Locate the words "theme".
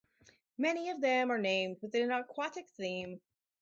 2.71-3.21